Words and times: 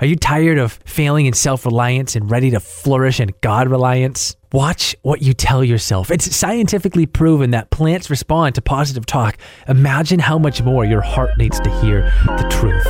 Are 0.00 0.06
you 0.06 0.16
tired 0.16 0.58
of 0.58 0.72
failing 0.84 1.26
in 1.26 1.34
self 1.34 1.64
reliance 1.64 2.16
and 2.16 2.28
ready 2.30 2.50
to 2.50 2.60
flourish 2.60 3.20
in 3.20 3.32
God 3.42 3.68
reliance? 3.68 4.34
Watch 4.52 4.96
what 5.02 5.22
you 5.22 5.34
tell 5.34 5.62
yourself. 5.62 6.10
It's 6.10 6.34
scientifically 6.34 7.06
proven 7.06 7.52
that 7.52 7.70
plants 7.70 8.10
respond 8.10 8.56
to 8.56 8.62
positive 8.62 9.06
talk. 9.06 9.38
Imagine 9.68 10.18
how 10.18 10.38
much 10.38 10.62
more 10.62 10.84
your 10.84 11.00
heart 11.00 11.30
needs 11.38 11.60
to 11.60 11.70
hear 11.80 12.02
the 12.26 12.46
truth. 12.50 12.86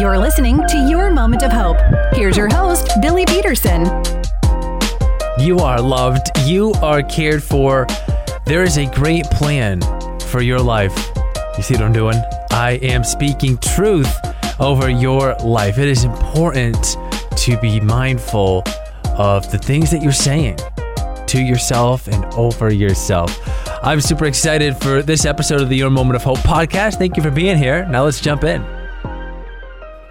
You're 0.00 0.18
listening 0.18 0.60
to 0.68 0.76
Your 0.88 1.10
Moment 1.10 1.44
of 1.44 1.52
Hope. 1.52 1.78
Here's 2.12 2.36
your 2.36 2.48
host, 2.48 2.90
Billy 3.00 3.24
Peterson. 3.26 3.84
You 5.38 5.58
are 5.60 5.80
loved, 5.80 6.30
you 6.44 6.72
are 6.82 7.02
cared 7.02 7.42
for. 7.42 7.86
There 8.46 8.64
is 8.64 8.78
a 8.78 8.86
great 8.86 9.26
plan 9.26 9.80
for 10.20 10.42
your 10.42 10.60
life. 10.60 11.10
You 11.56 11.62
see 11.62 11.74
what 11.74 11.84
I'm 11.84 11.92
doing? 11.92 12.20
I 12.50 12.80
am 12.82 13.04
speaking 13.04 13.58
truth 13.58 14.12
over 14.60 14.88
your 14.88 15.34
life. 15.36 15.78
It 15.78 15.88
is 15.88 16.04
important 16.04 16.96
to 17.36 17.58
be 17.60 17.80
mindful 17.80 18.62
of 19.18 19.50
the 19.50 19.58
things 19.58 19.90
that 19.90 20.02
you're 20.02 20.12
saying 20.12 20.58
to 21.26 21.42
yourself 21.42 22.06
and 22.08 22.24
over 22.34 22.72
yourself. 22.72 23.38
I'm 23.82 24.00
super 24.00 24.24
excited 24.24 24.76
for 24.76 25.02
this 25.02 25.24
episode 25.24 25.60
of 25.60 25.68
the 25.68 25.76
Your 25.76 25.90
Moment 25.90 26.16
of 26.16 26.22
Hope 26.22 26.38
podcast. 26.38 26.94
Thank 26.98 27.16
you 27.16 27.22
for 27.22 27.30
being 27.30 27.58
here. 27.58 27.86
Now 27.86 28.04
let's 28.04 28.20
jump 28.20 28.44
in. 28.44 28.64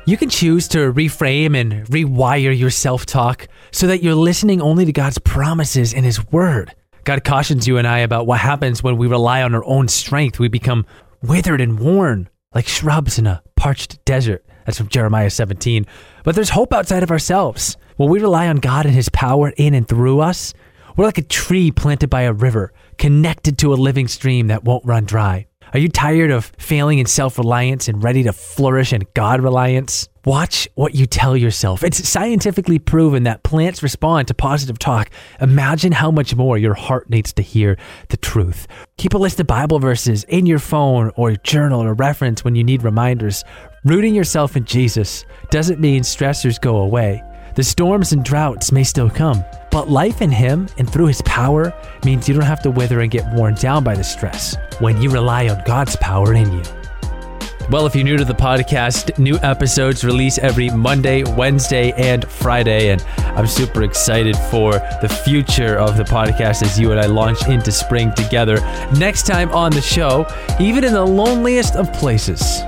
You 0.05 0.17
can 0.17 0.29
choose 0.29 0.67
to 0.69 0.91
reframe 0.91 1.55
and 1.59 1.85
rewire 1.87 2.57
your 2.57 2.69
self 2.69 3.05
talk 3.05 3.47
so 3.71 3.87
that 3.87 4.03
you're 4.03 4.15
listening 4.15 4.61
only 4.61 4.85
to 4.85 4.91
God's 4.91 5.17
promises 5.17 5.93
and 5.93 6.03
His 6.03 6.25
Word. 6.31 6.75
God 7.05 7.23
cautions 7.23 7.67
you 7.67 7.77
and 7.77 7.87
I 7.87 7.99
about 7.99 8.27
what 8.27 8.39
happens 8.39 8.83
when 8.83 8.97
we 8.97 9.07
rely 9.07 9.43
on 9.43 9.55
our 9.55 9.63
own 9.65 9.87
strength. 9.87 10.39
We 10.39 10.49
become 10.49 10.85
withered 11.21 11.61
and 11.61 11.79
worn 11.79 12.29
like 12.53 12.67
shrubs 12.67 13.19
in 13.19 13.27
a 13.27 13.41
parched 13.55 14.03
desert. 14.05 14.45
That's 14.65 14.77
from 14.77 14.87
Jeremiah 14.87 15.29
17. 15.29 15.85
But 16.23 16.35
there's 16.35 16.49
hope 16.49 16.73
outside 16.73 17.03
of 17.03 17.11
ourselves. 17.11 17.77
When 17.97 18.09
we 18.09 18.19
rely 18.19 18.47
on 18.47 18.57
God 18.57 18.85
and 18.85 18.95
His 18.95 19.09
power 19.09 19.53
in 19.57 19.73
and 19.73 19.87
through 19.87 20.19
us, 20.19 20.53
we're 20.95 21.05
like 21.05 21.17
a 21.17 21.23
tree 21.23 21.71
planted 21.71 22.09
by 22.09 22.21
a 22.21 22.33
river, 22.33 22.73
connected 22.97 23.57
to 23.59 23.73
a 23.73 23.75
living 23.75 24.07
stream 24.07 24.47
that 24.47 24.63
won't 24.63 24.85
run 24.85 25.05
dry. 25.05 25.47
Are 25.73 25.79
you 25.79 25.89
tired 25.89 26.29
of 26.29 26.45
failing 26.59 26.99
in 26.99 27.07
self 27.07 27.39
reliance 27.39 27.87
and 27.87 28.03
ready 28.03 28.21
to 28.23 28.31
flourish 28.31 28.93
in 28.93 29.07
God 29.15 29.41
reliance? 29.41 30.07
Watch 30.23 30.67
what 30.75 30.93
you 30.93 31.07
tell 31.07 31.35
yourself. 31.35 31.83
It's 31.83 32.07
scientifically 32.07 32.77
proven 32.77 33.23
that 33.23 33.41
plants 33.41 33.81
respond 33.81 34.27
to 34.27 34.35
positive 34.35 34.77
talk. 34.77 35.09
Imagine 35.41 35.91
how 35.91 36.11
much 36.11 36.35
more 36.35 36.59
your 36.59 36.75
heart 36.75 37.09
needs 37.09 37.33
to 37.33 37.41
hear 37.41 37.77
the 38.09 38.17
truth. 38.17 38.67
Keep 38.97 39.15
a 39.15 39.17
list 39.17 39.39
of 39.39 39.47
Bible 39.47 39.79
verses 39.79 40.23
in 40.25 40.45
your 40.45 40.59
phone 40.59 41.11
or 41.15 41.35
journal 41.37 41.81
or 41.81 41.95
reference 41.95 42.43
when 42.43 42.53
you 42.53 42.63
need 42.63 42.83
reminders. 42.83 43.43
Rooting 43.83 44.13
yourself 44.13 44.55
in 44.55 44.65
Jesus 44.65 45.25
doesn't 45.49 45.79
mean 45.79 46.03
stressors 46.03 46.61
go 46.61 46.77
away. 46.77 47.23
The 47.55 47.63
storms 47.63 48.13
and 48.13 48.23
droughts 48.23 48.71
may 48.71 48.83
still 48.83 49.09
come, 49.09 49.43
but 49.71 49.89
life 49.89 50.21
in 50.21 50.29
Him 50.29 50.67
and 50.77 50.87
through 50.87 51.07
His 51.07 51.23
power 51.23 51.73
means 52.05 52.29
you 52.29 52.35
don't 52.35 52.43
have 52.43 52.61
to 52.61 52.71
wither 52.71 53.01
and 53.01 53.09
get 53.09 53.33
worn 53.33 53.55
down 53.55 53.83
by 53.83 53.95
the 53.95 54.03
stress 54.03 54.55
when 54.79 55.01
you 55.01 55.09
rely 55.09 55.47
on 55.49 55.61
God's 55.65 55.95
power 55.97 56.33
in 56.33 56.51
you. 56.51 56.63
Well, 57.69 57.85
if 57.85 57.95
you're 57.95 58.03
new 58.03 58.17
to 58.17 58.25
the 58.25 58.33
podcast, 58.33 59.17
new 59.17 59.37
episodes 59.37 60.03
release 60.03 60.37
every 60.37 60.69
Monday, 60.69 61.23
Wednesday, 61.23 61.91
and 61.93 62.25
Friday. 62.25 62.89
And 62.89 63.01
I'm 63.19 63.47
super 63.47 63.83
excited 63.83 64.35
for 64.51 64.73
the 65.01 65.21
future 65.25 65.77
of 65.77 65.97
the 65.97 66.03
podcast 66.03 66.61
as 66.61 66.79
you 66.79 66.91
and 66.91 66.99
I 66.99 67.05
launch 67.05 67.47
into 67.47 67.71
spring 67.71 68.13
together. 68.15 68.57
Next 68.97 69.25
time 69.25 69.49
on 69.51 69.71
the 69.71 69.81
show, 69.81 70.27
even 70.59 70.83
in 70.83 70.93
the 70.93 71.05
loneliest 71.05 71.75
of 71.75 71.91
places, 71.93 72.61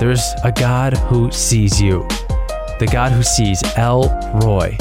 there's 0.00 0.24
a 0.44 0.52
God 0.52 0.94
who 0.94 1.30
sees 1.30 1.80
you 1.80 2.06
the 2.78 2.86
God 2.86 3.12
who 3.12 3.22
sees, 3.22 3.62
El 3.76 4.08
Roi. 4.42 4.76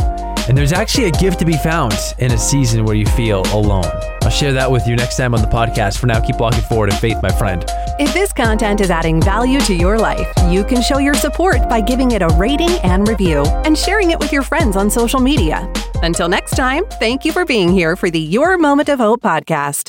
And 0.47 0.57
there's 0.57 0.73
actually 0.73 1.05
a 1.05 1.11
gift 1.11 1.39
to 1.39 1.45
be 1.45 1.57
found 1.57 1.95
in 2.19 2.31
a 2.31 2.37
season 2.37 2.85
where 2.85 2.95
you 2.95 3.05
feel 3.07 3.41
alone. 3.53 3.89
I'll 4.21 4.29
share 4.29 4.53
that 4.53 4.69
with 4.69 4.87
you 4.87 4.95
next 4.95 5.17
time 5.17 5.33
on 5.33 5.41
the 5.41 5.47
podcast. 5.47 5.97
For 5.97 6.07
now, 6.07 6.19
keep 6.19 6.39
walking 6.39 6.61
forward 6.61 6.91
in 6.91 6.95
faith, 6.97 7.17
my 7.21 7.31
friend. 7.31 7.65
If 7.99 8.13
this 8.13 8.31
content 8.33 8.81
is 8.81 8.89
adding 8.89 9.21
value 9.21 9.59
to 9.61 9.73
your 9.73 9.97
life, 9.97 10.27
you 10.49 10.63
can 10.63 10.81
show 10.81 10.99
your 10.99 11.13
support 11.13 11.67
by 11.69 11.81
giving 11.81 12.11
it 12.11 12.21
a 12.21 12.27
rating 12.29 12.71
and 12.83 13.07
review 13.07 13.43
and 13.65 13.77
sharing 13.77 14.11
it 14.11 14.19
with 14.19 14.31
your 14.31 14.43
friends 14.43 14.75
on 14.75 14.89
social 14.89 15.19
media. 15.19 15.71
Until 16.01 16.29
next 16.29 16.55
time, 16.55 16.85
thank 16.99 17.25
you 17.25 17.31
for 17.31 17.45
being 17.45 17.69
here 17.69 17.95
for 17.95 18.09
the 18.09 18.19
Your 18.19 18.57
Moment 18.57 18.89
of 18.89 18.99
Hope 18.99 19.21
podcast. 19.21 19.83